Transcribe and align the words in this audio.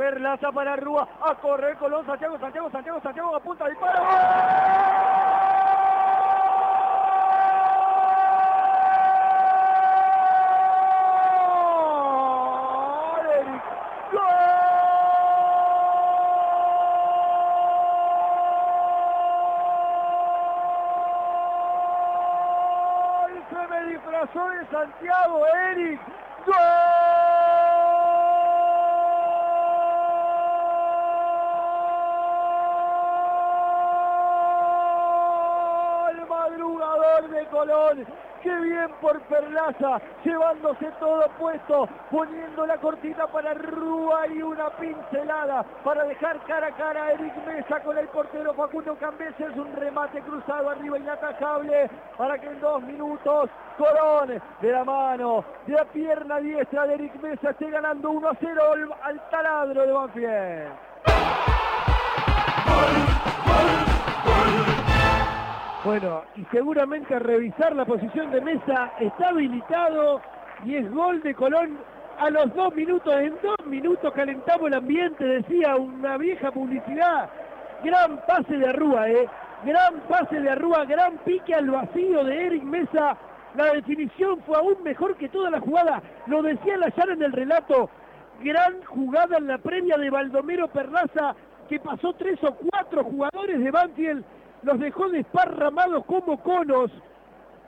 Perlaza 0.00 0.50
para 0.50 0.76
Rúa, 0.76 1.06
a 1.20 1.34
correr 1.34 1.76
Colón, 1.76 2.06
Santiago, 2.06 2.38
Santiago, 2.38 2.70
Santiago, 2.70 3.00
Santiago, 3.02 3.36
apunta, 3.36 3.68
dispara. 3.68 4.00
¡Gol! 14.10 14.26
Disfrazó 23.90 24.48
de 24.48 24.66
Santiago, 24.70 25.46
Eric. 25.68 26.00
De 37.30 37.46
Colón. 37.46 38.06
Qué 38.42 38.54
bien 38.60 38.88
por 39.02 39.20
Perlaza, 39.22 40.00
llevándose 40.24 40.90
todo 40.98 41.28
puesto, 41.38 41.86
poniendo 42.10 42.64
la 42.66 42.78
cortita 42.78 43.26
para 43.26 43.52
Rúa 43.52 44.26
y 44.28 44.42
una 44.42 44.70
pincelada 44.70 45.62
para 45.84 46.04
dejar 46.04 46.40
cara 46.46 46.68
a 46.68 46.72
cara 46.72 47.04
a 47.04 47.12
Eric 47.12 47.34
Mesa 47.46 47.80
con 47.80 47.98
el 47.98 48.08
portero 48.08 48.54
Facundo 48.54 48.96
Cambeses, 48.96 49.54
un 49.56 49.70
remate 49.76 50.22
cruzado 50.22 50.70
arriba 50.70 50.98
inatajable 50.98 51.90
para 52.16 52.38
que 52.38 52.46
en 52.46 52.60
dos 52.60 52.82
minutos 52.82 53.50
Colón 53.76 54.40
de 54.60 54.72
la 54.72 54.84
mano, 54.84 55.44
de 55.66 55.74
la 55.74 55.84
pierna 55.84 56.38
diestra 56.38 56.86
de 56.86 56.94
Eric 56.94 57.20
Mesa 57.20 57.50
esté 57.50 57.70
ganando 57.70 58.10
1 58.10 58.28
a 58.28 58.36
0 58.40 58.62
al, 58.72 58.92
al 59.02 59.30
taladro 59.30 59.86
de 59.86 59.92
Banfield. 59.92 60.89
Bueno, 65.90 66.22
y 66.36 66.44
seguramente 66.52 67.18
revisar 67.18 67.74
la 67.74 67.84
posición 67.84 68.30
de 68.30 68.40
mesa 68.40 68.92
está 69.00 69.30
habilitado 69.30 70.20
y 70.64 70.76
es 70.76 70.88
gol 70.92 71.20
de 71.20 71.34
Colón 71.34 71.78
a 72.16 72.30
los 72.30 72.54
dos 72.54 72.72
minutos. 72.76 73.12
En 73.12 73.34
dos 73.42 73.66
minutos 73.66 74.12
calentamos 74.14 74.68
el 74.68 74.74
ambiente, 74.74 75.24
decía 75.24 75.74
una 75.74 76.16
vieja 76.16 76.52
publicidad. 76.52 77.28
Gran 77.82 78.20
pase 78.24 78.56
de 78.56 78.68
Arrúa, 78.68 79.10
¿eh? 79.10 79.28
Gran 79.64 79.98
pase 80.08 80.40
de 80.40 80.50
Arrúa, 80.50 80.84
gran 80.84 81.18
pique 81.24 81.56
al 81.56 81.68
vacío 81.68 82.22
de 82.22 82.46
Eric 82.46 82.62
Mesa. 82.62 83.16
La 83.56 83.72
definición 83.72 84.40
fue 84.46 84.58
aún 84.58 84.80
mejor 84.84 85.16
que 85.16 85.28
toda 85.28 85.50
la 85.50 85.58
jugada. 85.58 86.00
Lo 86.28 86.40
decía 86.40 86.76
Layar 86.76 87.10
en 87.10 87.22
el 87.24 87.32
relato. 87.32 87.90
Gran 88.44 88.80
jugada 88.84 89.38
en 89.38 89.48
la 89.48 89.58
previa 89.58 89.98
de 89.98 90.08
Baldomero 90.08 90.68
Perlaza 90.68 91.34
que 91.68 91.80
pasó 91.80 92.12
tres 92.12 92.38
o 92.44 92.54
cuatro 92.54 93.02
jugadores 93.02 93.58
de 93.58 93.70
Banfield 93.72 94.24
los 94.62 94.78
dejó 94.78 95.08
desparramados 95.08 96.04
como 96.04 96.42
conos. 96.42 96.90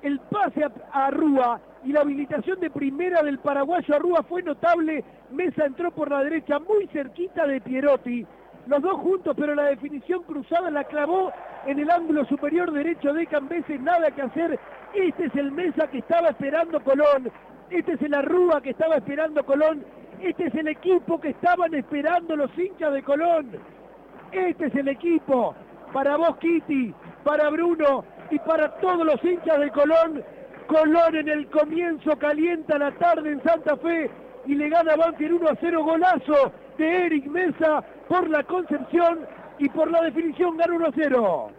El 0.02 0.18
pase 0.18 0.64
a 0.64 1.06
Arrúa 1.06 1.60
y 1.84 1.92
la 1.92 2.00
habilitación 2.00 2.58
de 2.60 2.70
primera 2.70 3.22
del 3.22 3.38
paraguayo 3.38 3.94
Arrúa 3.94 4.22
fue 4.24 4.42
notable. 4.42 5.04
Mesa 5.30 5.64
entró 5.64 5.90
por 5.92 6.10
la 6.10 6.24
derecha 6.24 6.58
muy 6.58 6.86
cerquita 6.88 7.46
de 7.46 7.60
Pierotti. 7.60 8.26
Los 8.66 8.82
dos 8.82 8.94
juntos, 8.94 9.34
pero 9.36 9.54
la 9.54 9.64
definición 9.64 10.22
cruzada 10.22 10.70
la 10.70 10.84
clavó 10.84 11.32
en 11.66 11.78
el 11.78 11.90
ángulo 11.90 12.24
superior 12.26 12.72
derecho 12.72 13.12
de 13.12 13.26
Cambeses. 13.26 13.80
Nada 13.80 14.10
que 14.10 14.22
hacer. 14.22 14.58
Este 14.94 15.26
es 15.26 15.34
el 15.36 15.52
Mesa 15.52 15.86
que 15.88 15.98
estaba 15.98 16.28
esperando 16.28 16.82
Colón. 16.82 17.30
Este 17.70 17.92
es 17.92 18.02
el 18.02 18.14
Arrúa 18.14 18.60
que 18.60 18.70
estaba 18.70 18.96
esperando 18.96 19.44
Colón. 19.44 19.84
Este 20.20 20.46
es 20.46 20.54
el 20.54 20.68
equipo 20.68 21.20
que 21.20 21.30
estaban 21.30 21.74
esperando 21.74 22.36
los 22.36 22.56
hinchas 22.56 22.92
de 22.92 23.02
Colón. 23.02 23.50
Este 24.32 24.66
es 24.66 24.74
el 24.74 24.88
equipo 24.88 25.54
para 25.92 26.16
vos 26.16 26.36
Kitty, 26.38 26.94
para 27.24 27.50
Bruno 27.50 28.04
y 28.30 28.38
para 28.40 28.68
todos 28.80 29.06
los 29.06 29.22
hinchas 29.24 29.60
de 29.60 29.70
Colón. 29.70 30.22
Colón 30.66 31.16
en 31.16 31.28
el 31.28 31.46
comienzo 31.48 32.18
calienta 32.18 32.78
la 32.78 32.92
tarde 32.92 33.32
en 33.32 33.42
Santa 33.42 33.76
Fe 33.76 34.10
y 34.46 34.54
le 34.54 34.68
gana 34.68 34.96
Banfield 34.96 35.34
1 35.40 35.48
a 35.48 35.56
0 35.60 35.84
golazo 35.84 36.52
de 36.78 37.06
Eric 37.06 37.26
Mesa 37.26 37.84
por 38.08 38.28
la 38.28 38.42
concepción 38.44 39.20
y 39.58 39.68
por 39.68 39.90
la 39.90 40.02
definición 40.02 40.56
gana 40.56 40.74
1 40.74 40.86
a 40.86 40.92
0. 40.94 41.50